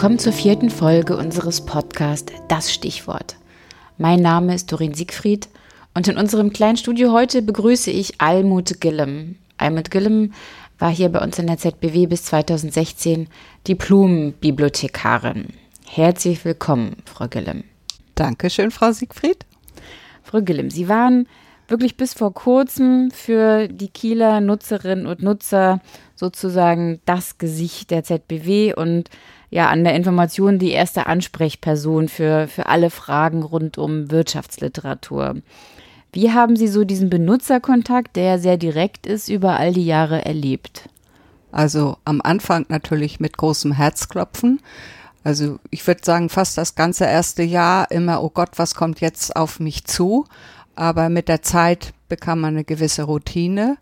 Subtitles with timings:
[0.00, 3.36] Willkommen zur vierten Folge unseres Podcasts Das Stichwort.
[3.98, 5.50] Mein Name ist Dorin Siegfried
[5.92, 9.36] und in unserem kleinen Studio heute begrüße ich Almut Gillem.
[9.58, 10.32] Almut Gillem
[10.78, 13.28] war hier bei uns in der ZBW bis 2016
[13.68, 15.48] Diplom-Bibliothekarin.
[15.86, 17.64] Herzlich willkommen, Frau Gillem.
[18.14, 19.44] Dankeschön, Frau Siegfried.
[20.22, 21.28] Frau Gillem, Sie waren
[21.68, 25.80] wirklich bis vor kurzem für die Kieler Nutzerinnen und Nutzer
[26.14, 29.10] sozusagen das Gesicht der ZBW und
[29.50, 35.36] ja an der Information die erste Ansprechperson für, für alle Fragen rund um Wirtschaftsliteratur.
[36.12, 40.88] Wie haben Sie so diesen Benutzerkontakt, der sehr direkt ist, über all die Jahre erlebt?
[41.52, 44.60] Also am Anfang natürlich mit großem Herzklopfen.
[45.22, 49.36] Also ich würde sagen, fast das ganze erste Jahr immer, oh Gott, was kommt jetzt
[49.36, 50.26] auf mich zu?
[50.74, 53.76] Aber mit der Zeit bekam man eine gewisse Routine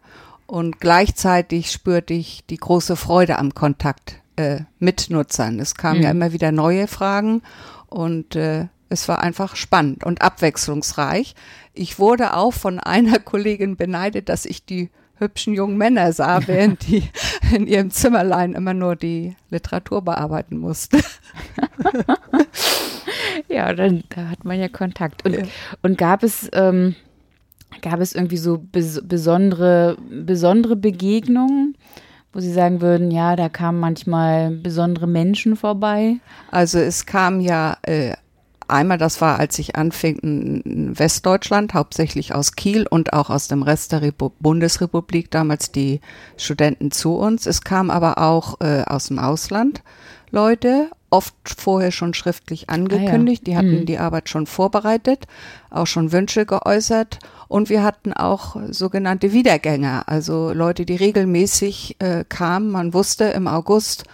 [0.46, 5.60] und gleichzeitig spürte ich die große Freude am Kontakt äh, mit Nutzern.
[5.60, 6.04] Es kamen mhm.
[6.04, 7.42] ja immer wieder neue Fragen
[7.88, 11.34] und äh, es war einfach spannend und abwechslungsreich.
[11.74, 16.86] Ich wurde auch von einer Kollegin beneidet, dass ich die hübschen jungen Männer sah, während
[16.86, 17.02] die
[17.54, 20.98] in ihrem Zimmerlein immer nur die Literatur bearbeiten musste.
[23.48, 25.24] ja, dann da hat man ja Kontakt.
[25.24, 25.42] Und, ja.
[25.82, 26.94] und gab es ähm,
[27.82, 31.76] gab es irgendwie so bes besondere besondere Begegnungen?
[32.32, 36.16] Wo Sie sagen würden, ja, da kamen manchmal besondere Menschen vorbei?
[36.50, 38.14] Also es kam ja äh,
[38.68, 43.62] einmal, das war, als ich anfing in Westdeutschland, hauptsächlich aus Kiel und auch aus dem
[43.62, 46.00] Rest der Repu Bundesrepublik, damals die
[46.36, 47.46] Studenten zu uns.
[47.46, 49.82] Es kam aber auch äh, aus dem Ausland
[50.30, 53.44] Leute, oft vorher schon schriftlich angekündigt.
[53.46, 53.52] Ah, ja.
[53.52, 53.86] Die hatten mhm.
[53.86, 55.26] die Arbeit schon vorbereitet,
[55.70, 57.18] auch schon Wünsche geäußert.
[57.48, 62.70] Und wir hatten auch sogenannte Wiedergänger, also Leute, die regelmäßig äh, kamen.
[62.70, 64.04] Man wusste, im August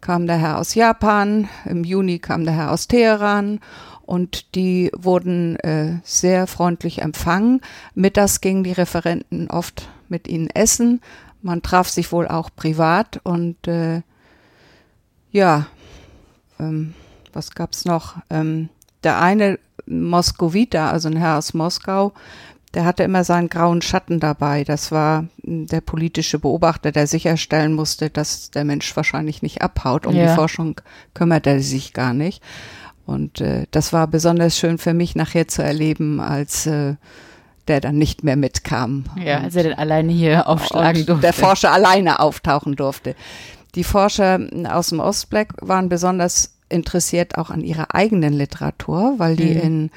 [0.00, 3.60] kam der Herr aus Japan, im Juni kam der Herr aus Teheran
[4.02, 7.60] und die wurden äh, sehr freundlich empfangen.
[7.94, 11.00] Mittags gingen die Referenten oft mit ihnen essen.
[11.42, 14.02] Man traf sich wohl auch privat und äh,
[15.30, 15.66] ja,
[16.58, 16.94] ähm,
[17.32, 18.16] was gab's noch?
[18.30, 18.68] Ähm,
[19.04, 22.12] der eine Moskowiter, also ein Herr aus Moskau,
[22.74, 24.64] der hatte immer seinen grauen Schatten dabei.
[24.64, 30.06] Das war hm, der politische Beobachter, der sicherstellen musste, dass der Mensch wahrscheinlich nicht abhaut.
[30.06, 30.28] Um ja.
[30.28, 30.80] die Forschung
[31.14, 32.42] kümmert er sich gar nicht.
[33.06, 36.94] Und äh, das war besonders schön für mich nachher zu erleben, als äh,
[37.66, 39.04] der dann nicht mehr mitkam.
[39.22, 41.22] Ja, als er dann alleine hier aufschlagen durfte.
[41.22, 43.16] Der Forscher alleine auftauchen durfte.
[43.74, 49.54] Die Forscher aus dem Ostblock waren besonders interessiert auch an ihrer eigenen Literatur, weil die
[49.54, 49.60] mhm.
[49.60, 49.90] in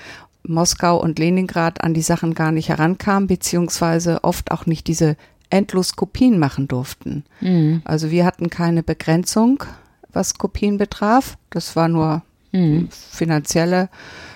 [0.45, 5.15] Moskau und Leningrad an die Sachen gar nicht herankamen, beziehungsweise oft auch nicht diese
[5.49, 7.23] endlos Kopien machen durften.
[7.39, 7.81] Mhm.
[7.85, 9.63] Also wir hatten keine Begrenzung,
[10.11, 11.37] was Kopien betraf.
[11.49, 12.89] Das war nur mhm.
[12.91, 13.89] finanzielle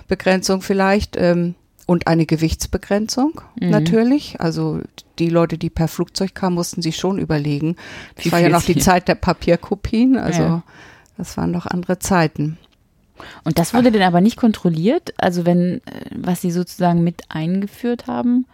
[0.08, 1.56] Begrenzung vielleicht ähm,
[1.88, 3.70] und eine Gewichtsbegrenzung mhm.
[3.70, 4.40] natürlich.
[4.40, 4.82] Also
[5.20, 7.76] die Leute, die per Flugzeug kamen, mussten sich schon überlegen.
[8.16, 10.64] Das war ja noch die Zeit der Papierkopien, also ja.
[11.18, 12.58] das waren noch andere Zeiten.
[13.44, 15.14] Und das wurde denn aber nicht kontrolliert?
[15.18, 18.46] Also wenn, äh, was sie sozusagen mit eingeführt haben?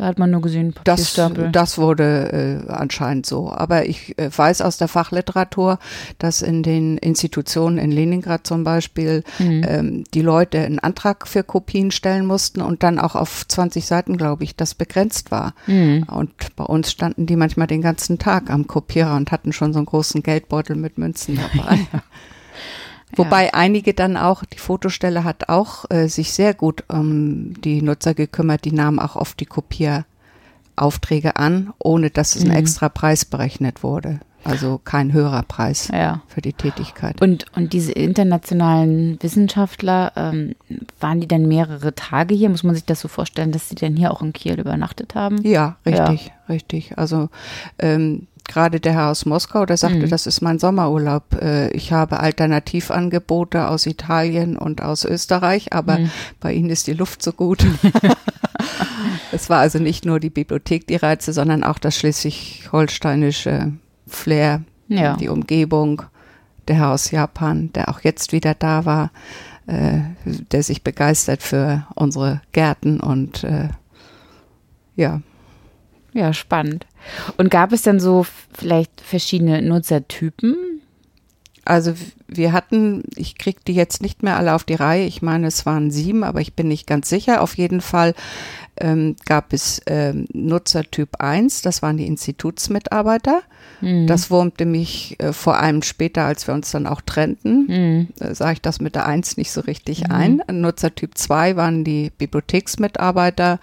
[0.00, 1.50] Da hat man nur gesehen, Papierstapel.
[1.52, 3.52] Das, das wurde äh, anscheinend so.
[3.52, 5.78] Aber ich äh, weiß aus der Fachliteratur,
[6.16, 9.62] dass in den Institutionen in Leningrad zum Beispiel mhm.
[9.68, 14.16] ähm, die Leute einen Antrag für Kopien stellen mussten und dann auch auf 20 Seiten,
[14.16, 15.52] glaube ich, das begrenzt war.
[15.66, 16.04] Mhm.
[16.10, 19.80] Und bei uns standen die manchmal den ganzen Tag am Kopierer und hatten schon so
[19.80, 21.78] einen großen Geldbeutel mit Münzen dabei.
[23.16, 23.50] Wobei ja.
[23.54, 28.64] einige dann auch, die Fotostelle hat auch äh, sich sehr gut um die Nutzer gekümmert,
[28.64, 32.52] die nahmen auch oft die Kopieraufträge an, ohne dass es mhm.
[32.52, 34.20] ein extra Preis berechnet wurde.
[34.42, 36.22] Also kein höherer Preis ja.
[36.26, 37.20] für die Tätigkeit.
[37.20, 40.54] Und, und diese internationalen Wissenschaftler, ähm,
[40.98, 42.48] waren die denn mehrere Tage hier?
[42.48, 45.42] Muss man sich das so vorstellen, dass sie denn hier auch in Kiel übernachtet haben?
[45.42, 46.32] Ja, richtig, ja.
[46.48, 46.96] richtig.
[46.96, 47.28] Also
[47.78, 50.10] ähm, gerade der Herr aus Moskau, der sagte, mhm.
[50.10, 51.40] das ist mein Sommerurlaub.
[51.40, 56.10] Äh, ich habe Alternativangebote aus Italien und aus Österreich, aber mhm.
[56.40, 57.64] bei Ihnen ist die Luft so gut.
[59.32, 63.72] es war also nicht nur die Bibliothek die Reize, sondern auch das schleswig-holsteinische
[64.06, 65.16] Flair, ja.
[65.16, 66.02] die Umgebung.
[66.66, 69.10] Der Herr aus Japan, der auch jetzt wieder da war,
[69.66, 73.68] äh, der sich begeistert für unsere Gärten und äh,
[74.96, 75.20] ja,
[76.12, 76.86] ja, spannend.
[77.36, 80.56] Und gab es dann so vielleicht verschiedene Nutzertypen?
[81.64, 81.94] Also
[82.26, 85.04] wir hatten, ich kriege die jetzt nicht mehr alle auf die Reihe.
[85.04, 87.42] Ich meine, es waren sieben, aber ich bin nicht ganz sicher.
[87.42, 88.14] Auf jeden Fall
[88.80, 93.42] ähm, gab es ähm, Nutzertyp 1, das waren die Institutsmitarbeiter.
[93.82, 94.06] Mhm.
[94.06, 98.08] Das wurmte mich äh, vor allem später, als wir uns dann auch trennten, mhm.
[98.20, 100.12] äh, sah ich das mit der 1 nicht so richtig mhm.
[100.12, 100.42] ein.
[100.50, 103.60] Nutzertyp 2 waren die Bibliotheksmitarbeiter.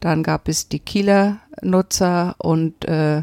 [0.00, 3.22] Dann gab es die Kieler Nutzer und äh,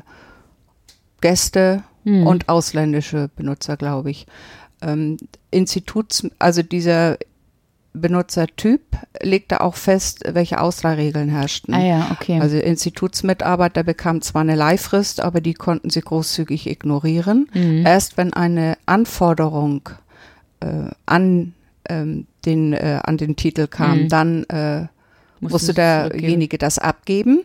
[1.22, 2.28] Gäste mhm.
[2.28, 4.28] und ausländische Benutzer, glaube ich.
[4.82, 5.18] Ähm,
[5.52, 7.18] Instituts, also dieser
[7.94, 8.82] Benutzertyp
[9.22, 11.74] legte auch fest, welche Ausleihregeln herrschten.
[11.74, 12.40] Ah ja, okay.
[12.40, 17.50] Also Institutsmitarbeiter bekamen zwar eine Leihfrist, aber die konnten sie großzügig ignorieren.
[17.54, 17.86] Mhm.
[17.86, 19.90] Erst wenn eine Anforderung
[20.60, 21.54] äh, an
[21.90, 24.10] ähm, den äh, an den Titel kam, mhm.
[24.10, 24.88] dann äh,
[25.40, 27.44] musste derjenige das abgeben.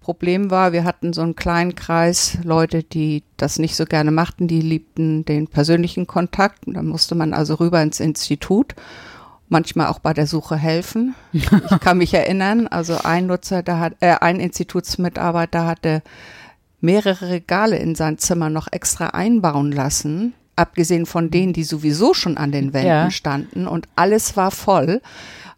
[0.00, 4.48] Problem war, wir hatten so einen kleinen Kreis Leute, die das nicht so gerne machten,
[4.48, 6.60] die liebten den persönlichen Kontakt.
[6.66, 8.74] Da musste man also rüber ins Institut
[9.48, 11.14] manchmal auch bei der Suche helfen.
[11.32, 11.46] Ich
[11.80, 16.02] kann mich erinnern, also ein Nutzer, da hat, äh, ein Institutsmitarbeiter hatte
[16.80, 22.36] mehrere Regale in sein Zimmer noch extra einbauen lassen, abgesehen von denen, die sowieso schon
[22.36, 23.10] an den Wänden ja.
[23.10, 25.00] standen und alles war voll.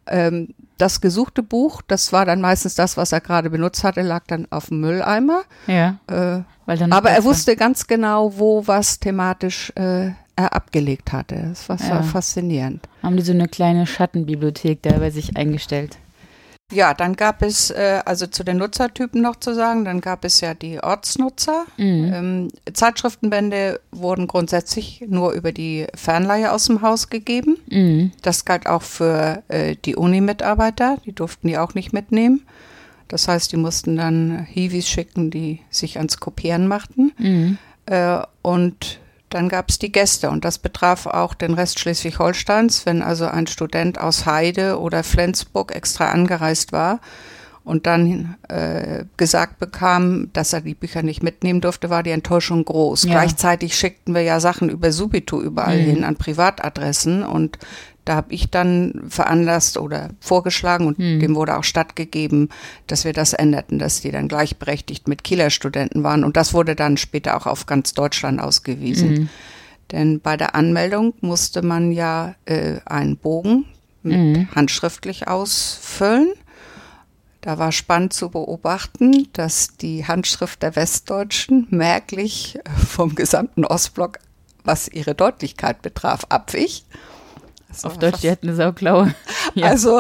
[0.07, 4.25] Ähm, das gesuchte Buch, das war dann meistens das, was er gerade benutzt hatte, lag
[4.27, 5.43] dann auf dem Mülleimer.
[5.67, 5.97] Ja.
[6.07, 6.43] Äh,
[6.91, 11.47] aber er wusste ganz genau, wo was thematisch äh, er abgelegt hatte.
[11.49, 12.03] Das war ja.
[12.03, 12.89] faszinierend.
[13.03, 15.99] Haben die so eine kleine Schattenbibliothek da bei sich eingestellt?
[16.71, 20.41] Ja, dann gab es, äh, also zu den Nutzertypen noch zu sagen, dann gab es
[20.41, 21.67] ja die Ortsnutzer.
[21.77, 22.13] Mhm.
[22.15, 27.59] Ähm, Zeitschriftenbände wurden grundsätzlich nur über die Fernleihe aus dem Haus gegeben.
[27.69, 28.13] Mhm.
[28.23, 32.47] Das galt auch für äh, die Uni-Mitarbeiter, die durften die auch nicht mitnehmen.
[33.09, 37.13] Das heißt, die mussten dann Hiwis schicken, die sich ans Kopieren machten.
[37.19, 37.59] Mhm.
[37.87, 39.00] Äh, und
[39.31, 43.47] dann gab es die Gäste und das betraf auch den Rest Schleswig-Holsteins, wenn also ein
[43.47, 47.01] Student aus Heide oder Flensburg extra angereist war
[47.65, 52.65] und dann äh, gesagt bekam, dass er die Bücher nicht mitnehmen durfte, war die Enttäuschung
[52.65, 53.05] groß.
[53.05, 53.13] Ja.
[53.13, 55.85] Gleichzeitig schickten wir ja Sachen über Subito überall mhm.
[55.85, 57.59] hin an Privatadressen und
[58.11, 61.21] da habe ich dann veranlasst oder vorgeschlagen und hm.
[61.21, 62.49] dem wurde auch stattgegeben,
[62.89, 66.25] dass wir das änderten, dass die dann gleichberechtigt mit Kieler Studenten waren.
[66.25, 69.17] Und das wurde dann später auch auf ganz Deutschland ausgewiesen.
[69.17, 69.29] Hm.
[69.93, 73.67] Denn bei der Anmeldung musste man ja äh, einen Bogen
[74.03, 74.49] mit hm.
[74.57, 76.33] handschriftlich ausfüllen.
[77.43, 82.59] Da war spannend zu beobachten, dass die Handschrift der Westdeutschen merklich
[82.89, 84.19] vom gesamten Ostblock,
[84.65, 86.85] was ihre Deutlichkeit betraf, abwich.
[87.83, 89.15] Auf Deutsch, die hätten eine Sauklaue.
[89.55, 89.67] Ja.
[89.67, 89.99] Also,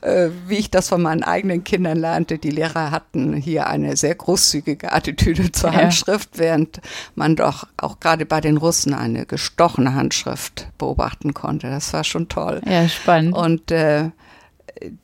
[0.00, 4.16] äh, wie ich das von meinen eigenen Kindern lernte, die Lehrer hatten hier eine sehr
[4.16, 5.82] großzügige Attitüde zur ja.
[5.82, 6.80] Handschrift, während
[7.14, 11.70] man doch auch gerade bei den Russen eine gestochene Handschrift beobachten konnte.
[11.70, 12.60] Das war schon toll.
[12.66, 13.36] Ja, spannend.
[13.36, 14.10] Und äh,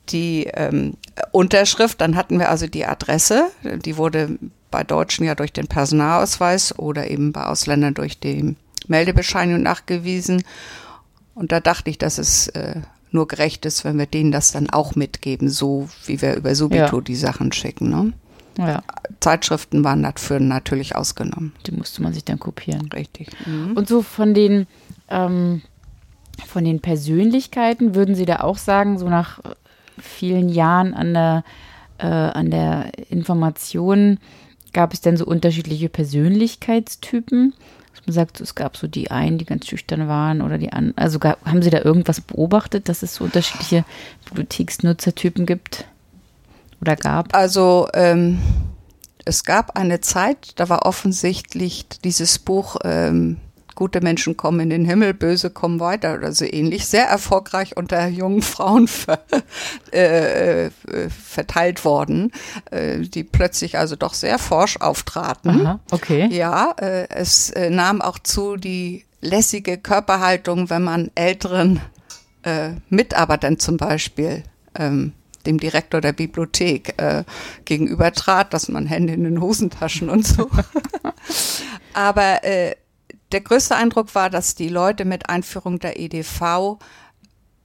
[0.09, 0.97] die ähm,
[1.31, 4.37] Unterschrift, dann hatten wir also die Adresse, die wurde
[4.71, 8.55] bei Deutschen ja durch den Personalausweis oder eben bei Ausländern durch die
[8.87, 10.43] Meldebescheinigung nachgewiesen.
[11.35, 12.81] Und da dachte ich, dass es äh,
[13.11, 16.97] nur gerecht ist, wenn wir denen das dann auch mitgeben, so wie wir über Subito
[16.97, 17.01] ja.
[17.01, 17.89] die Sachen schicken.
[17.89, 18.13] Ne?
[18.57, 18.83] Ja.
[19.19, 21.53] Zeitschriften waren dafür natürlich ausgenommen.
[21.65, 22.89] Die musste man sich dann kopieren.
[22.91, 23.29] Richtig.
[23.45, 23.73] Mhm.
[23.75, 24.67] Und so von den,
[25.09, 25.61] ähm,
[26.45, 29.39] von den Persönlichkeiten würden Sie da auch sagen, so nach
[29.99, 31.43] vielen Jahren an der,
[31.99, 34.19] äh, an der Information,
[34.73, 37.53] gab es denn so unterschiedliche Persönlichkeitstypen?
[38.05, 40.97] Man sagt, es gab so die einen, die ganz schüchtern waren oder die anderen.
[40.97, 43.85] Also gab, haben Sie da irgendwas beobachtet, dass es so unterschiedliche
[44.25, 45.85] Bibliotheksnutzertypen gibt
[46.81, 47.33] oder gab?
[47.35, 48.39] Also ähm,
[49.25, 53.37] es gab eine Zeit, da war offensichtlich dieses Buch ähm,
[53.75, 58.07] gute Menschen kommen in den Himmel, böse kommen weiter oder so ähnlich, sehr erfolgreich unter
[58.07, 59.19] jungen Frauen ver,
[59.93, 60.71] äh, äh,
[61.09, 62.31] verteilt worden,
[62.71, 65.65] äh, die plötzlich also doch sehr forsch auftraten.
[65.65, 66.27] Aha, okay.
[66.31, 71.79] Ja, äh, es äh, nahm auch zu die lässige Körperhaltung, wenn man älteren
[72.43, 74.43] äh, Mitarbeitern zum Beispiel
[74.75, 75.13] ähm,
[75.45, 77.23] dem Direktor der Bibliothek äh,
[77.65, 80.49] gegenüber trat, dass man Hände in den Hosentaschen und so.
[81.93, 82.75] Aber äh,
[83.33, 86.77] der größte Eindruck war, dass die Leute mit Einführung der EDV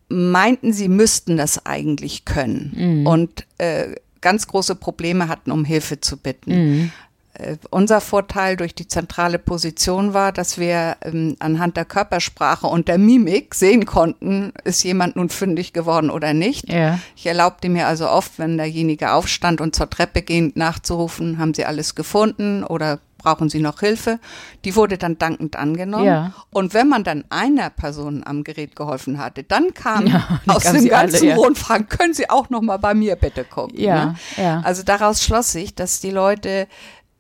[0.09, 3.07] meinten, sie müssten das eigentlich können mhm.
[3.07, 6.51] und äh, ganz große Probleme hatten, um Hilfe zu bitten.
[6.51, 6.93] Mhm.
[7.35, 12.89] äh, unser Vorteil durch die zentrale Position war, dass wir ähm, anhand der Körpersprache und
[12.89, 16.73] der Mimik sehen konnten, ist jemand nun fündig geworden oder nicht.
[16.73, 16.99] Ja.
[17.15, 21.67] Ich erlaubte mir also oft, wenn derjenige aufstand und zur Treppe ging, nachzurufen, haben Sie
[21.67, 24.19] alles gefunden oder brauchen Sie noch Hilfe?
[24.65, 26.05] Die wurde dann dankend angenommen.
[26.05, 26.33] Ja.
[26.51, 30.81] Und wenn man dann einer Person am Gerät geholfen hatte, dann kam Ja, aus dem
[30.81, 31.37] sie alle, ganzen ja.
[31.37, 33.79] Rund fragen, können Sie auch noch mal bei mir bitte gucken?
[33.79, 34.15] Ja, ne?
[34.37, 34.61] ja.
[34.61, 36.69] Also daraus schloss sich, dass die Leute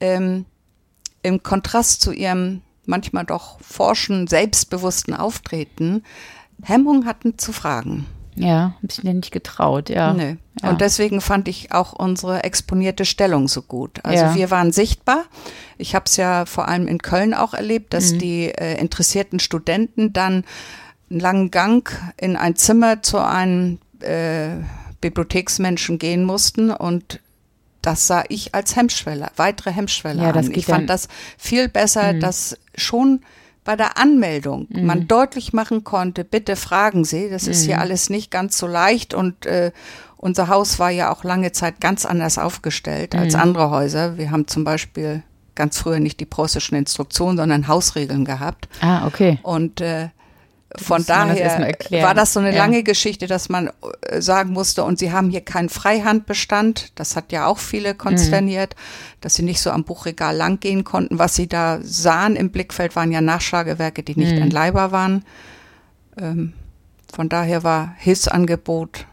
[0.00, 0.46] ähm,
[1.22, 6.02] im Kontrast zu ihrem manchmal doch forschen, selbstbewussten Auftreten
[6.62, 8.06] Hemmung hatten zu fragen.
[8.42, 10.12] Ja, ich mir nicht getraut, ja.
[10.12, 10.34] Nö.
[10.62, 10.70] Ja.
[10.70, 14.04] Und deswegen fand ich auch unsere exponierte Stellung so gut.
[14.04, 14.34] Also Ja.
[14.34, 15.24] wir waren sichtbar.
[15.76, 18.18] Ich habe es ja vor allem in Köln auch erlebt, dass Mhm.
[18.18, 20.44] die äh, interessierten Studenten dann
[21.10, 24.50] einen langen Gang in ein Zimmer zu einem äh,
[25.00, 27.20] Bibliotheksmenschen gehen mussten und
[27.82, 30.50] das sah ich als Hemmschwelle, weitere Hemmschwelle Ja, an.
[30.52, 32.20] Ich fand das viel besser, Mhm.
[32.20, 33.22] dass schon
[33.68, 37.66] bei der Anmeldung man deutlich machen konnte, bitte fragen Sie, das ist Mhm.
[37.66, 39.72] hier alles nicht ganz so leicht und äh,
[40.16, 43.40] unser Haus war ja auch lange Zeit ganz anders aufgestellt als Mhm.
[43.40, 44.16] andere Häuser.
[44.16, 45.22] Wir haben zum Beispiel
[45.54, 48.70] ganz früher nicht die preußischen Instruktionen, sondern Hausregeln gehabt.
[48.80, 49.38] Ah, okay.
[49.42, 50.08] Und äh,
[50.76, 52.58] von das daher war das so eine Ja.
[52.58, 53.70] lange Geschichte, dass man
[54.02, 56.92] äh, sagen musste, und sie haben hier keinen Freihandbestand.
[56.94, 58.76] Das hat ja auch viele konsterniert,
[59.22, 61.18] dass sie nicht so am Buchregal lang gehen konnten.
[61.18, 64.42] Was sie da sahen im Blickfeld, waren ja Nachschlagewerke, die nicht Mhm.
[64.42, 65.24] entleihbar waren.
[66.20, 66.52] Ähm,
[67.12, 69.06] von daher war Hilfsangebot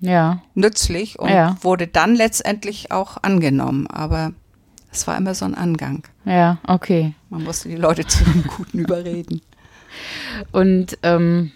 [0.00, 0.42] Ja.
[0.54, 1.56] nützlich und Ja.
[1.62, 3.86] wurde dann letztendlich auch angenommen.
[3.86, 4.32] Aber
[4.92, 6.02] es war immer so ein Angang.
[6.26, 7.14] Ja, okay.
[7.30, 9.40] Man musste die Leute zu einem Guten überreden.
[10.52, 11.52] Und ähm,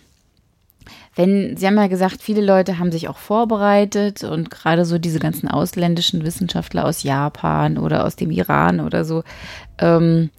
[1.16, 5.20] wenn, Sie haben ja gesagt, viele Leute haben sich auch vorbereitet und gerade so diese
[5.20, 9.22] ganzen ausländischen Wissenschaftler aus Japan oder aus dem Iran oder so,
[9.78, 10.30] ähm,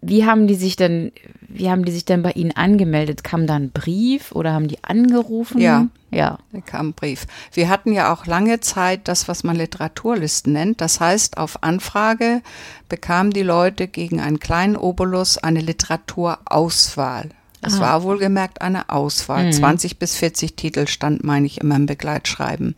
[0.00, 1.12] wie haben die sich denn,
[1.48, 3.24] wie haben die sich denn bei Ihnen angemeldet?
[3.24, 5.60] Kam da ein Brief oder haben die angerufen?
[5.60, 5.86] Ja.
[6.10, 6.38] Ja.
[6.52, 7.26] Da kam ein Brief.
[7.52, 10.80] Wir hatten ja auch lange Zeit das, was man Literaturlisten nennt.
[10.80, 12.42] Das heißt, auf Anfrage
[12.88, 17.30] bekamen die Leute gegen einen kleinen Obolus eine Literaturauswahl.
[17.60, 19.46] Es war wohlgemerkt eine Auswahl.
[19.46, 19.52] Mhm.
[19.52, 22.76] 20 bis 40 Titel stand, meine ich, immer im Begleitschreiben.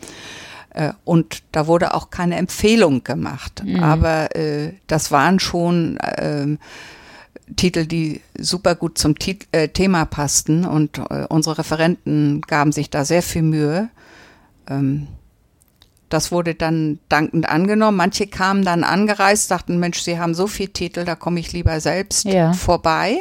[0.71, 3.63] Äh, Und da wurde auch keine Empfehlung gemacht.
[3.83, 6.59] Aber äh, das waren schon ähm,
[7.57, 12.91] Titel, die super gut zum Tit äh, Thema passten und äh, unsere Referenten gaben sich
[12.91, 13.89] da sehr viel Mühe.
[14.69, 15.09] Ähm,
[16.09, 17.97] das wurde dann dankend angenommen.
[17.97, 21.81] Manche kamen dann angereist, dachten, Mensch, Sie haben so viel Titel, da komme ich lieber
[21.81, 22.53] selbst Ja.
[22.53, 23.21] vorbei.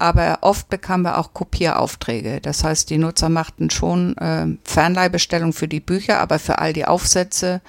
[0.00, 2.40] Aber oft bekamen wir auch Kopieraufträge.
[2.40, 6.84] Das heißt, die Nutzer machten schon äh, Fernleihbestellung für die Bücher, aber für all die
[6.84, 7.60] Aufsätze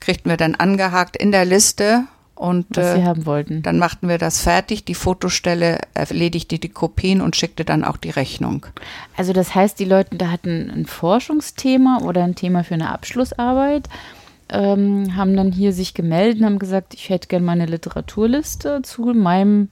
[0.00, 2.04] kriegten wir dann angehakt in der Liste
[2.42, 3.62] und Was Sie äh, haben wollten.
[3.62, 4.84] dann machten wir das fertig.
[4.84, 8.66] Die Fotostelle erledigte die Kopien und schickte dann auch die Rechnung.
[9.16, 13.88] Also das heißt, die Leute da hatten ein Forschungsthema oder ein Thema für eine Abschlussarbeit,
[14.48, 19.02] ähm, haben dann hier sich gemeldet und haben gesagt, ich hätte gerne meine Literaturliste zu
[19.14, 19.68] meinem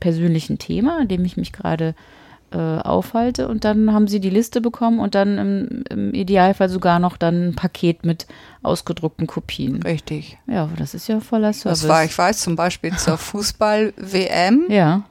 [0.00, 2.17] persönlichen Thema, an dem ich mich gerade äh,
[2.56, 3.48] aufhalte.
[3.48, 7.48] Und dann haben sie die Liste bekommen und dann im, im Idealfall sogar noch dann
[7.48, 8.26] ein Paket mit
[8.62, 9.82] ausgedruckten Kopien.
[9.82, 10.38] Richtig.
[10.46, 11.80] Ja, das ist ja voller Service.
[11.80, 15.04] Das war, ich weiß, zum Beispiel zur Fußball-WM, ja,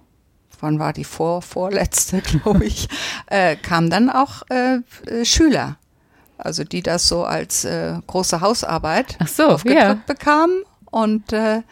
[0.62, 2.88] wann war die vor, vorletzte, glaube ich,
[3.28, 4.80] äh, kamen dann auch äh,
[5.10, 5.78] äh, Schüler.
[6.38, 10.00] Also die das so als äh, große Hausarbeit so, aufgedrückt ja.
[10.06, 11.64] bekamen und äh,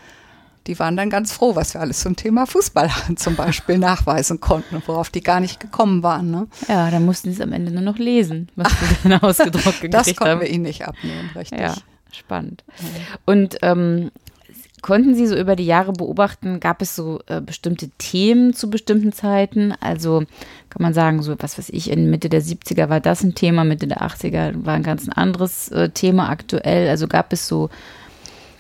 [0.67, 4.81] die waren dann ganz froh, was wir alles zum Thema Fußball zum Beispiel nachweisen konnten,
[4.85, 6.31] worauf die gar nicht gekommen waren.
[6.31, 6.47] Ne?
[6.67, 9.93] ja, dann mussten sie es am Ende nur noch lesen, was sie dann ausgedruckt gekriegt
[9.93, 10.15] Das haben.
[10.15, 11.59] konnten wir ihnen nicht abnehmen, richtig.
[11.59, 11.75] Ja,
[12.11, 12.63] spannend.
[13.25, 14.11] Und ähm,
[14.81, 19.11] konnten Sie so über die Jahre beobachten, gab es so äh, bestimmte Themen zu bestimmten
[19.11, 19.73] Zeiten?
[19.79, 20.25] Also
[20.69, 23.63] kann man sagen, so was weiß ich, in Mitte der 70er war das ein Thema,
[23.63, 26.87] Mitte der 80er war ein ganz anderes äh, Thema aktuell.
[26.87, 27.69] Also gab es so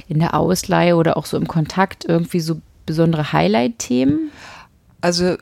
[0.07, 4.31] in der Ausleihe oder auch so im Kontakt irgendwie so besondere Highlight-Themen?
[5.01, 5.35] Also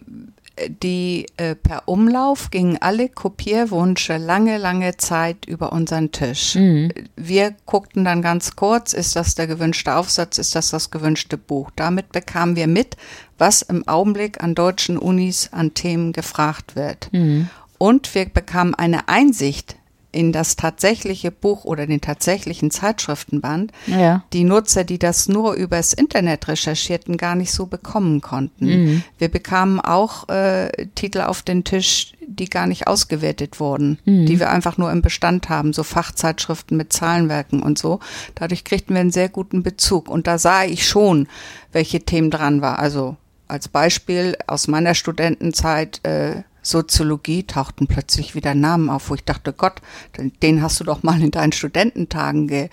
[0.55, 6.55] äh, die äh, per Umlauf gingen alle Kopierwünsche lange, lange Zeit über unseren Tisch.
[7.15, 11.71] Wir guckten dann ganz kurz, ist das der gewünschte Aufsatz, ist das das gewünschte Buch.
[11.75, 12.97] Damit bekamen wir mit,
[13.37, 17.09] was im Augenblick an deutschen Unis an Themen gefragt wird.
[17.77, 19.75] Und wir bekamen eine Einsicht
[20.13, 24.23] in das tatsächliche Buch oder den tatsächlichen Zeitschriftenband, Ja.
[24.31, 29.03] die Nutzer, die das nur übers Internet recherchierten, gar nicht so bekommen konnten.
[29.17, 34.25] Wir bekamen auch äh, Titel auf den Tisch, die gar nicht ausgewertet wurden, mhm.
[34.25, 37.99] die wir einfach nur im Bestand haben, so Fachzeitschriften mit Zahlenwerken und so.
[38.35, 40.09] Dadurch kriegten wir einen sehr guten Bezug.
[40.09, 41.27] Und da sah ich schon,
[41.71, 42.79] welche Themen dran war.
[42.79, 43.17] Also
[43.47, 49.53] als Beispiel aus meiner Studentenzeit äh, Soziologie tauchten plötzlich wieder Namen auf, wo ich dachte,
[49.53, 49.81] Gott,
[50.41, 52.69] den hast du doch mal in deinen Studententagen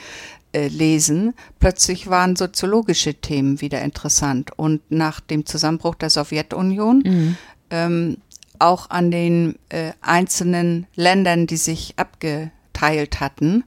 [0.52, 1.34] gelesen.
[1.58, 4.52] Plötzlich waren soziologische Themen wieder interessant.
[4.56, 7.36] Und nach dem Zusammenbruch der Sowjetunion mhm.
[7.70, 8.16] ähm,
[8.60, 13.64] auch an den äh, einzelnen Ländern, die sich abgeteilt hatten.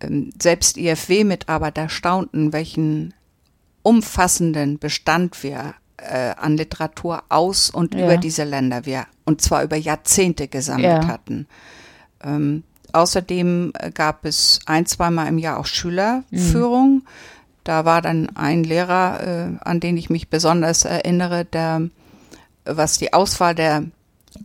[0.00, 3.14] Ähm, selbst IFW-Mitarbeiter staunten, welchen
[3.82, 8.04] umfassenden Bestand wir äh, an Literatur aus und ja.
[8.04, 11.06] über diese Länder wir, und zwar über Jahrzehnte gesammelt ja.
[11.06, 11.46] hatten.
[12.22, 16.94] Ähm, außerdem äh, gab es ein, zweimal im Jahr auch Schülerführung.
[16.94, 17.02] Mhm.
[17.64, 21.82] Da war dann ein Lehrer, äh, an den ich mich besonders erinnere, der,
[22.64, 23.84] was die Auswahl der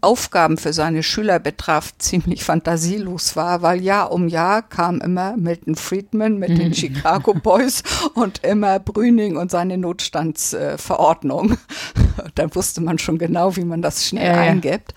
[0.02, 5.76] Aufgaben für seine Schüler betraf, ziemlich fantasielos war, weil Jahr um Jahr kam immer Milton
[5.76, 11.54] Friedman mit den Chicago Boys und immer Brüning und seine Notstandsverordnung.
[11.54, 11.58] Äh,
[12.36, 14.94] Dann wusste man schon genau, wie man das schnell ja, eingibt.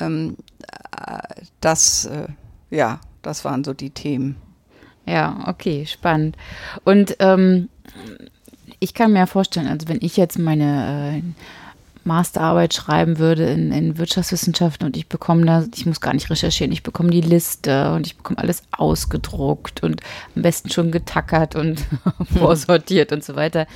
[0.00, 0.36] Ähm,
[0.96, 1.18] äh,
[1.60, 2.28] das, äh,
[2.70, 4.36] ja, das waren so die Themen.
[5.06, 6.36] Ja, okay, spannend.
[6.84, 7.68] Und ähm,
[8.80, 11.22] ich kann mir vorstellen, also wenn ich jetzt meine äh,
[12.04, 16.72] Masterarbeit schreiben würde in, in Wirtschaftswissenschaften und ich bekomme da, ich muss gar nicht recherchieren,
[16.72, 20.00] ich bekomme die Liste und ich bekomme alles ausgedruckt und
[20.36, 21.84] am besten schon getackert und
[22.38, 23.66] vorsortiert und so weiter.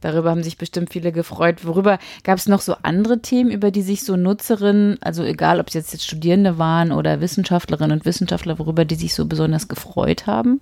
[0.00, 1.64] Darüber haben sich bestimmt viele gefreut.
[1.64, 5.68] Worüber gab es noch so andere Themen, über die sich so Nutzerinnen, also egal ob
[5.68, 10.26] es jetzt, jetzt Studierende waren oder Wissenschaftlerinnen und Wissenschaftler, worüber die sich so besonders gefreut
[10.26, 10.60] haben?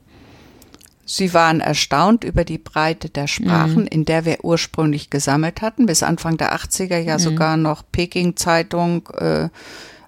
[1.07, 3.89] Sie waren erstaunt über die Breite der Sprachen, mhm.
[3.89, 5.87] in der wir ursprünglich gesammelt hatten.
[5.87, 7.21] Bis Anfang der 80er ja mhm.
[7.21, 9.49] sogar noch Peking-Zeitung äh,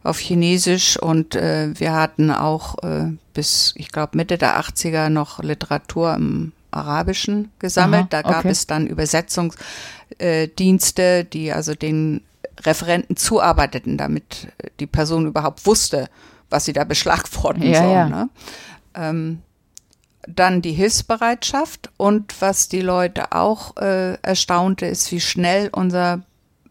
[0.02, 5.42] auf Chinesisch und äh, wir hatten auch äh, bis, ich glaube, Mitte der 80er noch
[5.42, 8.14] Literatur im Arabischen gesammelt.
[8.14, 8.50] Aha, da gab okay.
[8.50, 12.22] es dann Übersetzungsdienste, die also den
[12.64, 14.48] Referenten zuarbeiteten, damit
[14.80, 16.08] die Person überhaupt wusste,
[16.48, 17.92] was sie da beschlagworten ja, soll.
[17.92, 18.08] Ja.
[18.08, 18.28] Ne?
[18.94, 19.42] Ähm,
[20.26, 26.22] dann die Hilfsbereitschaft und was die Leute auch äh, erstaunte, ist, wie schnell unser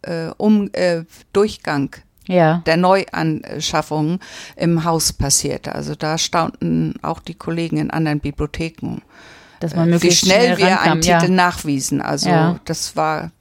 [0.02, 1.96] äh, um, äh, Durchgang
[2.28, 2.62] ja.
[2.66, 4.20] der Neuanschaffungen
[4.56, 5.74] im Haus passierte.
[5.74, 9.02] Also da staunten auch die Kollegen in anderen Bibliotheken,
[9.60, 11.20] Dass man äh, wie schnell, schnell wir rankam, einen ja.
[11.20, 12.02] Titel nachwiesen.
[12.02, 12.60] Also ja.
[12.65, 13.32] das war,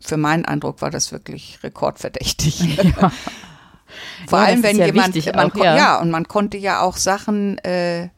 [0.00, 2.78] für meinen Eindruck war das wirklich rekordverdächtig.
[4.28, 5.98] Vor allem, wenn jemand, man, auch, ja.
[5.98, 8.08] und man konnte ja auch Sachen äh,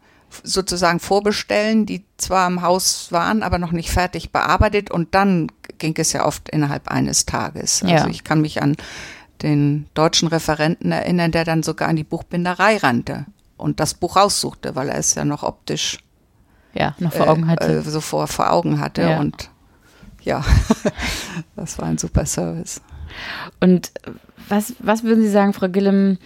[0.42, 5.94] sozusagen vorbestellen, die zwar im Haus waren, aber noch nicht fertig bearbeitet und dann ging
[5.96, 7.82] es ja oft innerhalb eines Tages.
[7.82, 8.08] Also ja.
[8.08, 8.76] ich kann mich an
[9.42, 14.76] den deutschen Referenten erinnern, der dann sogar an die Buchbinderei rannte und das Buch raussuchte,
[14.76, 15.98] weil er es ja noch optisch
[16.74, 17.78] ja, noch vor Augen hatte.
[17.78, 19.20] Äh, so vor, vor Augen hatte ja.
[19.20, 19.50] und
[20.22, 20.44] ja,
[21.56, 22.80] das war ein super Service.
[23.60, 23.92] Und
[24.48, 26.18] was, was würden Sie sagen, Frau Gillem,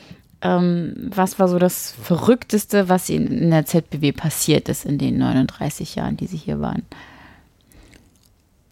[0.42, 5.18] ähm, was war so das Verrückteste, was Ihnen in der ZBW passiert ist in den
[5.18, 6.82] 39 Jahren, die Sie hier waren?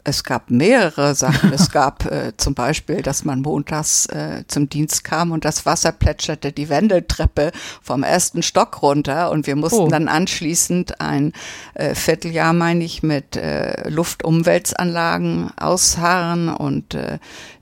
[0.07, 1.50] Es gab mehrere Sachen.
[1.55, 5.92] Es gab äh, zum Beispiel, dass man montags äh, zum Dienst kam und das Wasser
[5.92, 9.88] plätscherte die Wendeltreppe vom ersten Stock runter und wir mussten oh.
[9.88, 11.33] dann anschließend ein
[11.72, 17.18] äh, Vierteljahr, meine ich, mit äh, Luftumwälzanlagen ausharren und äh,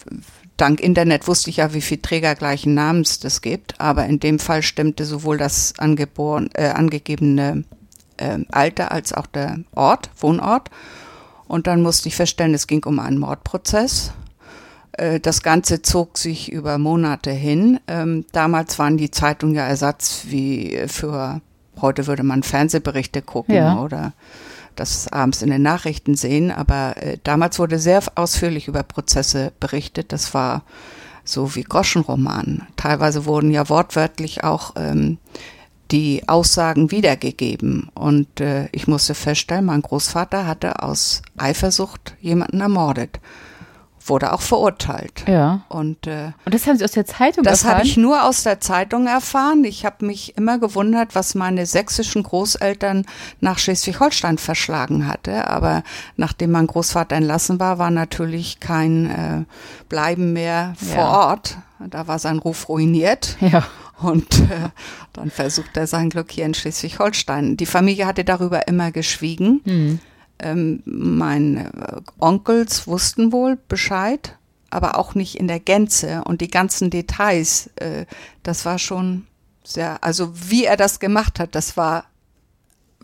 [0.56, 4.38] dank Internet wusste ich ja, wie viel Träger gleichen Namens das gibt, aber in dem
[4.38, 7.64] Fall stimmte sowohl das angeboren, äh, angegebene
[8.18, 10.70] äh, Alter als auch der Ort, Wohnort.
[11.46, 14.12] Und dann musste ich feststellen, es ging um einen Mordprozess.
[14.92, 17.80] Äh, das Ganze zog sich über Monate hin.
[17.86, 21.40] Ähm, damals waren die Zeitungen ja Ersatz wie für,
[21.80, 23.78] heute würde man Fernsehberichte gucken ja.
[23.78, 24.12] oder
[24.76, 26.50] das abends in den Nachrichten sehen.
[26.50, 30.12] Aber äh, damals wurde sehr ausführlich über Prozesse berichtet.
[30.12, 30.62] Das war
[31.24, 32.66] so wie Groschenroman.
[32.76, 35.18] Teilweise wurden ja wortwörtlich auch ähm,
[35.90, 37.90] die Aussagen wiedergegeben.
[37.94, 43.20] Und äh, ich musste feststellen, mein Großvater hatte aus Eifersucht jemanden ermordet
[44.06, 45.24] wurde auch verurteilt.
[45.26, 45.64] Ja.
[45.68, 47.72] Und, äh, und das haben Sie aus der Zeitung das erfahren?
[47.72, 49.64] Das habe ich nur aus der Zeitung erfahren.
[49.64, 53.06] Ich habe mich immer gewundert, was meine sächsischen Großeltern
[53.40, 55.48] nach Schleswig-Holstein verschlagen hatte.
[55.48, 55.82] Aber
[56.16, 59.44] nachdem mein Großvater entlassen war, war natürlich kein äh,
[59.88, 61.28] Bleiben mehr vor ja.
[61.28, 61.58] Ort.
[61.88, 63.36] Da war sein Ruf ruiniert.
[63.40, 63.64] Ja.
[64.00, 64.70] Und äh,
[65.12, 67.56] dann versucht er sein Glück hier in Schleswig-Holstein.
[67.56, 69.60] Die Familie hatte darüber immer geschwiegen.
[69.64, 69.98] Mhm.
[70.40, 74.36] Ähm, meine Onkels wussten wohl Bescheid,
[74.70, 77.70] aber auch nicht in der Gänze und die ganzen Details.
[77.76, 78.06] Äh,
[78.42, 79.26] das war schon
[79.62, 82.04] sehr, also wie er das gemacht hat, das war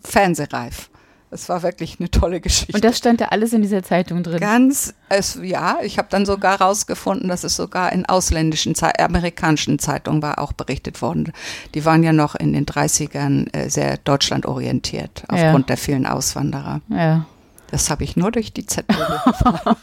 [0.03, 0.90] fernsehreif.
[1.33, 2.73] Es war wirklich eine tolle Geschichte.
[2.73, 4.41] Und das stand da alles in dieser Zeitung drin?
[4.41, 5.77] Ganz, es, ja.
[5.81, 11.01] Ich habe dann sogar rausgefunden, dass es sogar in ausländischen, amerikanischen Zeitungen war auch berichtet
[11.01, 11.31] worden.
[11.73, 15.67] Die waren ja noch in den 30ern äh, sehr deutschlandorientiert, aufgrund ja.
[15.67, 16.81] der vielen Auswanderer.
[16.89, 17.25] Ja.
[17.67, 19.01] Das habe ich nur durch die ZDW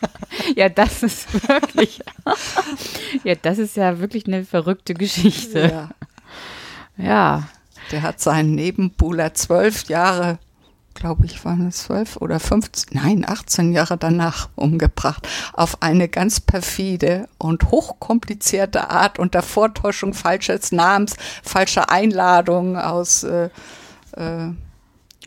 [0.54, 2.00] Ja, das ist wirklich,
[3.24, 5.88] ja, das ist ja wirklich eine verrückte Geschichte.
[6.98, 7.02] Ja.
[7.02, 7.48] ja.
[7.90, 10.38] Der hat seinen Nebenbuhler zwölf Jahre
[10.98, 16.40] glaube ich, waren es zwölf oder 15, nein, 18 Jahre danach umgebracht, auf eine ganz
[16.40, 23.48] perfide und hochkomplizierte Art unter Vortäuschung falsches Namens, falscher Einladungen aus äh,
[24.16, 24.50] äh,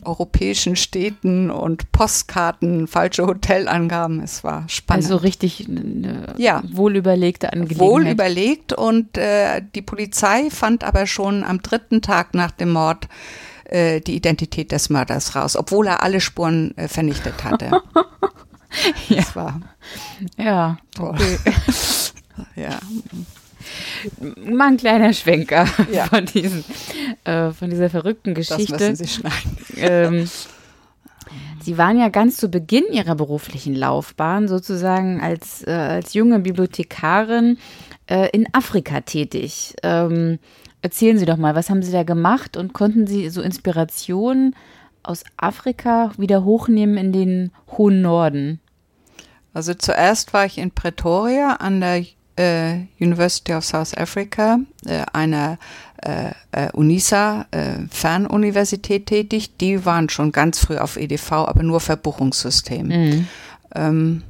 [0.03, 4.21] europäischen Städten und Postkarten, falsche Hotelangaben.
[4.21, 5.05] Es war spannend.
[5.05, 6.63] Also richtig eine ja.
[6.69, 7.88] wohlüberlegte Angelegenheit.
[7.88, 13.07] Wohl überlegt und äh, die Polizei fand aber schon am dritten Tag nach dem Mord
[13.71, 17.71] äh, die Identität des Mörders raus, obwohl er alle Spuren äh, vernichtet hatte.
[19.10, 19.15] ja.
[19.15, 19.60] Das war
[20.38, 21.38] ja, okay.
[22.55, 22.79] ja.
[24.36, 26.05] Mal ein kleiner Schwenker ja.
[26.05, 26.63] von, diesen,
[27.23, 28.73] äh, von dieser verrückten Geschichte.
[28.73, 29.57] Das müssen Sie schneiden.
[29.77, 30.29] Ähm,
[31.63, 37.60] Sie waren ja ganz zu Beginn Ihrer beruflichen Laufbahn sozusagen als, äh, als junge Bibliothekarin
[38.07, 39.75] äh, in Afrika tätig.
[39.84, 40.39] Ähm,
[40.82, 44.56] Erzählen Sie doch mal, was haben Sie da gemacht und konnten Sie so Inspirationen
[45.04, 48.60] aus Afrika wieder hochnehmen in den hohen Norden?
[49.54, 52.06] Also zuerst war ich in Pretoria an der
[52.38, 55.58] äh, University of South Africa, äh, einer
[56.02, 59.58] äh, äh UNISA äh, Fernuniversität tätig.
[59.58, 62.88] Die waren schon ganz früh auf EDV, aber nur Verbuchungssystem.
[62.88, 63.28] Mhm.
[63.76, 64.24] Ähm,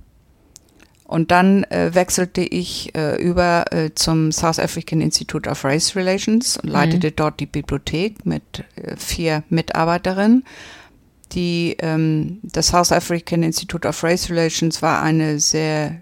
[1.12, 6.56] und dann äh, wechselte ich äh, über äh, zum South African Institute of Race Relations
[6.56, 7.16] und leitete mhm.
[7.18, 10.46] dort die Bibliothek mit äh, vier Mitarbeiterinnen.
[11.34, 16.02] Die, ähm, das South African Institute of Race Relations war eine sehr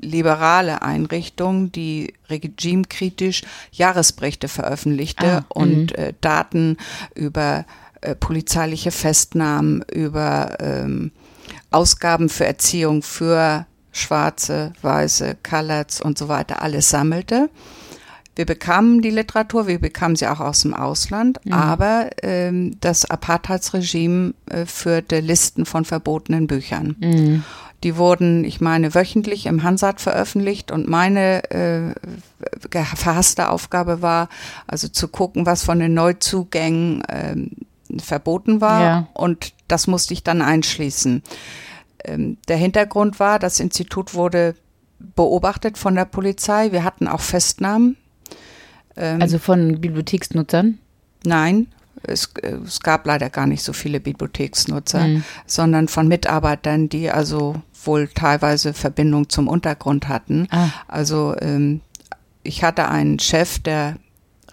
[0.00, 6.02] liberale Einrichtung, die regimekritisch Jahresberichte veröffentlichte ah, und mhm.
[6.02, 6.78] äh, Daten
[7.14, 7.66] über
[8.00, 11.12] äh, polizeiliche Festnahmen, über ähm,
[11.70, 17.48] Ausgaben für Erziehung für schwarze, weiße, Coloreds und so weiter alles sammelte.
[18.36, 21.52] Wir bekamen die Literatur, wir bekamen sie auch aus dem Ausland, mhm.
[21.52, 26.96] aber ähm, das Apartheidsregime äh, führte Listen von verbotenen Büchern.
[26.98, 27.44] Mhm.
[27.84, 31.94] Die wurden, ich meine, wöchentlich im Hansard veröffentlicht und meine äh,
[32.70, 34.28] verhasste Aufgabe war,
[34.66, 37.36] also zu gucken, was von den Neuzugängen äh,
[38.00, 39.08] verboten war ja.
[39.12, 41.22] und das musste ich dann einschließen.
[42.04, 44.54] Ähm, der Hintergrund war, das Institut wurde
[44.98, 46.72] beobachtet von der Polizei.
[46.72, 47.96] Wir hatten auch Festnahmen.
[48.96, 50.78] Ähm, also von Bibliotheksnutzern?
[51.24, 51.68] Nein,
[52.02, 55.24] es, es, gab leider gar nicht so viele Bibliotheksnutzer, mhm.
[55.46, 60.46] sondern von Mitarbeitern, die also wohl teilweise Verbindung zum Untergrund hatten.
[60.50, 60.68] Ah.
[60.86, 61.80] Also ähm,
[62.42, 63.96] ich hatte einen Chef, der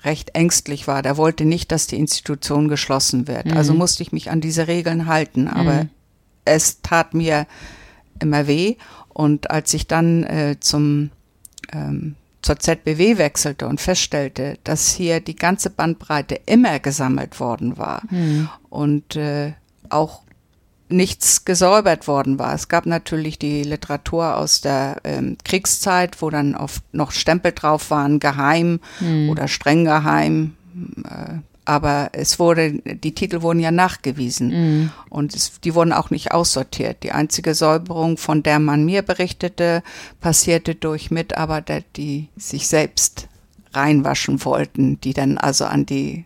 [0.04, 1.02] recht ängstlich war.
[1.02, 3.46] Der wollte nicht, dass die Institution geschlossen wird.
[3.46, 3.58] Mhm.
[3.58, 5.48] Also musste ich mich an diese Regeln halten.
[5.48, 5.90] Aber mhm
[6.46, 7.48] es tat mir
[8.20, 8.76] immer weh.
[9.10, 11.12] Und als ich dann äh, zum
[11.72, 18.02] ähm, zur ZBW wechselte und feststellte, dass hier die ganze Bandbreite immer gesammelt worden war
[18.10, 18.50] mhm.
[18.70, 19.54] und äh,
[19.90, 20.24] auch
[20.90, 22.54] nichts gesäubert worden war.
[22.54, 27.92] Es gab natürlich die Literatur aus der ähm, Kriegszeit, wo dann oft noch Stempel drauf
[27.92, 29.30] waren, geheim hm.
[29.30, 30.56] oder streng geheim.
[31.06, 31.40] Äh,
[31.72, 34.92] aber es wurde, die Titel wurden ja nachgewiesen mhm.
[35.10, 37.02] und es, die wurden auch nicht aussortiert.
[37.04, 39.82] Die einzige Säuberung, von der man mir berichtete,
[40.20, 43.30] passierte durch Mitarbeiter, die sich selbst
[43.74, 46.26] reinwaschen wollten, die dann also an die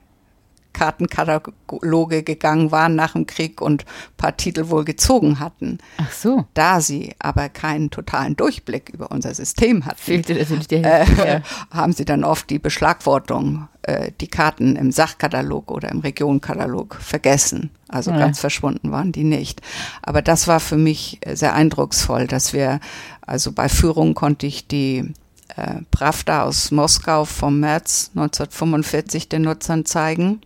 [0.76, 3.86] Kartenkataloge gegangen waren nach dem Krieg und
[4.18, 5.80] paar Titel wohl gezogen hatten.
[5.98, 6.46] Ach so.
[6.54, 11.94] Da sie aber keinen totalen Durchblick über unser System hatten, Fehlte natürlich der äh, haben
[11.94, 17.72] sie dann oft die Beschlagwortung, äh, die Karten im Sachkatalog oder im Regionkatalog vergessen.
[17.88, 18.20] Also ja.
[18.20, 19.62] ganz verschwunden waren die nicht.
[20.02, 22.82] Aber das war für mich sehr eindrucksvoll, dass wir,
[23.22, 25.14] also bei Führung konnte ich die
[25.56, 30.42] äh, Pravda aus Moskau vom März 1945 den Nutzern zeigen.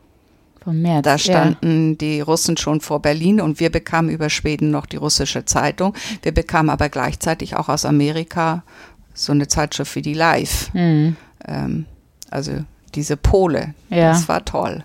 [0.63, 1.04] Vom März.
[1.04, 1.95] Da standen ja.
[1.98, 5.93] die Russen schon vor Berlin und wir bekamen über Schweden noch die russische Zeitung.
[6.22, 8.63] Wir bekamen aber gleichzeitig auch aus Amerika
[9.13, 10.74] so eine Zeitschrift wie die Live.
[10.74, 11.15] Mhm.
[11.45, 11.86] Ähm,
[12.30, 12.52] also
[12.95, 13.74] diese Pole.
[13.89, 14.12] Ja.
[14.12, 14.84] Das war toll.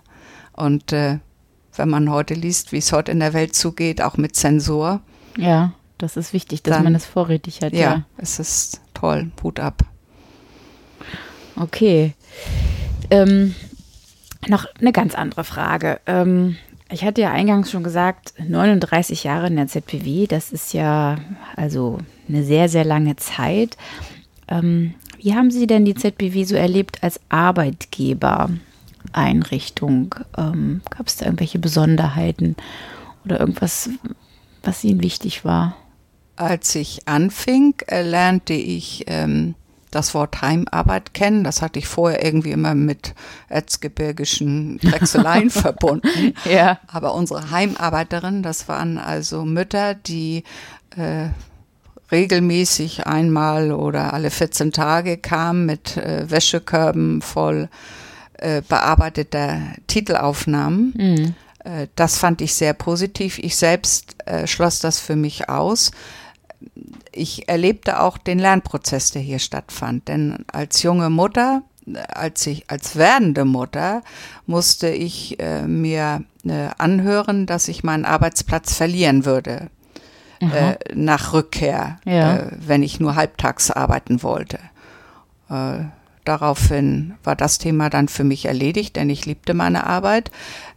[0.52, 1.18] Und äh,
[1.76, 5.00] wenn man heute liest, wie es heute in der Welt zugeht, auch mit Zensur.
[5.37, 7.72] Ja, das ist wichtig, dass dann, man es vorrätig hat.
[7.72, 9.32] Ja, ja, es ist toll.
[9.42, 9.82] Hut ab.
[11.56, 12.14] Okay.
[13.10, 13.54] Ähm,
[14.48, 16.00] noch eine ganz andere Frage.
[16.07, 16.57] Ähm,
[16.90, 21.16] ich hatte ja eingangs schon gesagt, 39 Jahre in der ZPW, das ist ja
[21.57, 21.96] also
[22.28, 23.78] eine sehr, sehr lange Zeit.
[24.48, 30.14] Ähm, wie haben Sie denn die ZPW so erlebt als Arbeitgebereinrichtung?
[30.37, 32.54] Ähm, Gab es da irgendwelche Besonderheiten
[33.24, 33.88] oder irgendwas,
[34.62, 35.74] was Ihnen wichtig war?
[36.37, 39.54] Als ich anfing, äh, lernte ich ähm,
[39.94, 41.44] das Wort Heimarbeit kennen.
[41.44, 43.14] Das hatte ich vorher irgendwie immer mit
[43.48, 46.35] erzgebirgischen Drechseleien verbunden.
[46.44, 46.78] Ja.
[46.87, 50.44] Aber unsere Heimarbeiterinnen, das waren also Mütter, die
[50.96, 51.28] äh,
[52.11, 57.68] regelmäßig einmal oder alle 14 Tage kamen mit äh, Wäschekörben voll
[58.35, 60.94] äh, bearbeiteter Titelaufnahmen.
[60.96, 61.35] Mhm.
[61.64, 63.38] Äh, das fand ich sehr positiv.
[63.38, 65.90] Ich selbst äh, schloss das für mich aus
[67.12, 70.08] ich erlebte auch den Lernprozess, der hier stattfand.
[70.08, 71.62] Denn als junge Mutter,
[72.08, 74.02] als ich als werdende Mutter,
[74.46, 79.70] musste ich äh, mir äh, anhören, dass ich meinen Arbeitsplatz verlieren würde
[80.52, 82.36] äh, nach Rückkehr, ja.
[82.36, 84.58] Äh, wenn ich nur halbtags arbeiten wollte.
[85.48, 85.84] Äh,
[86.24, 90.30] daraufhin war das Thema dann für mich erledigt, denn ich liebte meine Arbeit.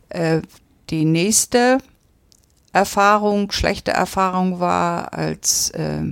[0.10, 0.42] Äh,
[0.90, 1.80] die nächste
[2.78, 6.04] Erfahrung, schlechte Erfahrung war, als äh,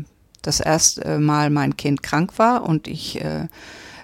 [0.41, 3.47] das erste Mal mein Kind krank war und ich äh,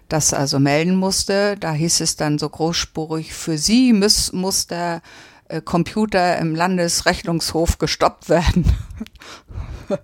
[0.09, 1.57] das also melden musste.
[1.57, 5.01] Da hieß es dann so großspurig, für Sie muss, muss der
[5.47, 8.65] äh, Computer im Landesrechnungshof gestoppt werden.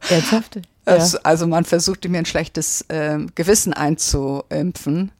[0.10, 0.60] Ernsthaft?
[0.90, 1.06] Ja.
[1.24, 5.12] also man versuchte mir ein schlechtes äh, Gewissen einzuimpfen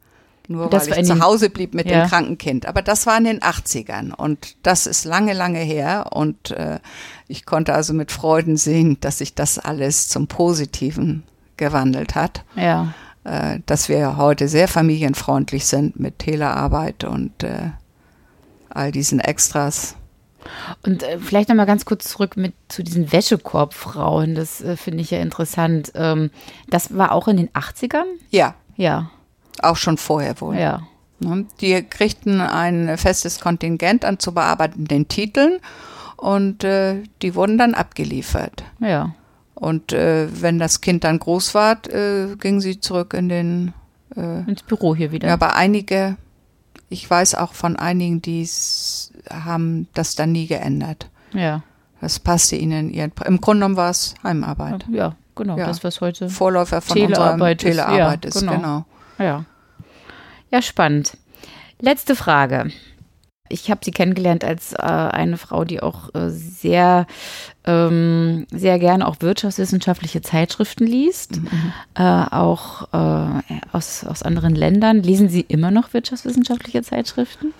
[0.48, 2.00] nur das weil ich zu Hause blieb mit ja.
[2.00, 2.66] dem kranken Kind.
[2.66, 6.80] Aber das war in den 80ern und das ist lange, lange her und äh,
[7.28, 11.22] ich konnte also mit Freuden sehen, dass sich das alles zum Positiven
[11.58, 12.44] gewandelt hat.
[12.56, 12.94] Ja.
[13.24, 17.70] Äh, dass wir heute sehr familienfreundlich sind mit Telearbeit und äh,
[18.70, 19.96] all diesen Extras.
[20.82, 24.34] Und äh, vielleicht nochmal ganz kurz zurück mit zu diesen Wäschekorbfrauen.
[24.34, 25.92] Das äh, finde ich ja interessant.
[25.94, 26.30] Ähm,
[26.70, 28.06] das war auch in den 80ern?
[28.30, 28.54] Ja.
[28.76, 29.10] Ja.
[29.62, 30.56] Auch schon vorher wohl.
[30.56, 30.82] Ja.
[31.20, 31.46] Ne?
[31.60, 35.58] Die kriegten ein festes Kontingent an zu bearbeitenden Titeln
[36.16, 38.64] und äh, die wurden dann abgeliefert.
[38.80, 39.14] Ja.
[39.54, 43.74] Und äh, wenn das Kind dann groß war, äh, gingen sie zurück in den
[44.16, 45.28] äh, ins Büro hier wieder.
[45.28, 46.16] Ja, aber einige,
[46.88, 48.48] ich weiß auch von einigen, die
[49.30, 51.10] haben das dann nie geändert.
[51.32, 51.62] Ja.
[52.00, 53.12] Das passte ihnen ihren.
[53.24, 54.86] Im Grunde genommen war es Heimarbeit.
[54.90, 55.58] Ja, genau.
[55.58, 55.66] Ja.
[55.66, 58.42] Das was heute Vorläufer von Telearbeit unserer Telearbeit ist.
[58.42, 58.56] Ja, genau.
[58.56, 58.84] genau.
[59.18, 59.44] Ja.
[60.50, 61.16] Ja, spannend.
[61.80, 62.70] Letzte Frage.
[63.50, 67.06] Ich habe sie kennengelernt als äh, eine Frau, die auch äh, sehr,
[67.64, 71.72] ähm, sehr gerne auch wirtschaftswissenschaftliche Zeitschriften liest, mhm.
[71.94, 75.02] äh, auch äh, aus, aus anderen Ländern.
[75.02, 77.54] Lesen Sie immer noch wirtschaftswissenschaftliche Zeitschriften?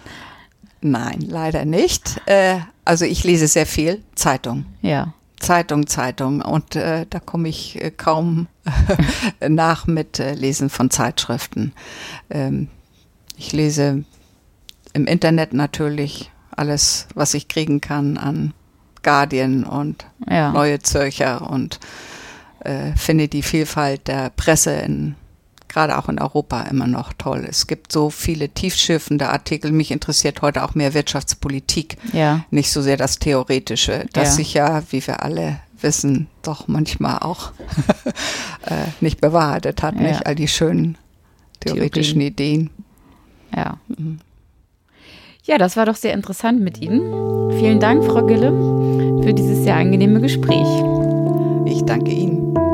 [0.81, 2.21] Nein, leider nicht.
[2.27, 4.67] Äh, also ich lese sehr viel Zeitung.
[4.83, 5.15] Ja.
[5.41, 6.41] Zeitung, Zeitung.
[6.41, 8.49] Und äh, da komme ich äh, kaum
[9.49, 11.73] nach mit äh, Lesen von Zeitschriften.
[12.31, 12.69] Ähm,
[13.37, 14.05] ich lese
[14.93, 18.53] im Internet natürlich alles, was ich kriegen kann an
[19.03, 20.53] Guardian und ja.
[20.53, 21.79] Neue Zürcher und
[22.61, 25.15] äh, finde die Vielfalt der Presse in
[25.69, 27.47] gerade auch in Europa immer noch toll.
[27.49, 29.71] Es gibt so viele tiefschiffende Artikel.
[29.73, 32.45] Mich interessiert heute auch mehr Wirtschaftspolitik, Ja.
[32.51, 34.35] nicht so sehr das Theoretische, das Ja.
[34.35, 37.53] sich ja, wie wir alle wissen, doch manchmal auch
[38.67, 40.01] äh, nicht bewahrheitet hat, Ja.
[40.03, 40.97] nicht all die schönen
[41.61, 42.71] theoretischen Ideen.
[43.55, 43.79] Ja.
[45.45, 47.53] Ja, das war doch sehr interessant mit Ihnen.
[47.59, 48.51] Vielen Dank, Frau Gille,
[49.23, 50.67] für dieses sehr angenehme Gespräch.
[51.65, 52.68] Ich danke Ihnen.